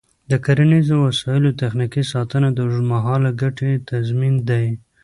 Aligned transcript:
د 0.31 0.33
کرنیزو 0.45 0.95
وسایلو 1.07 1.57
تخنیکي 1.61 2.03
ساتنه 2.13 2.47
د 2.53 2.57
اوږدمهاله 2.63 3.29
ګټې 3.41 3.71
تضمین 3.89 4.35
دی. 4.49 4.67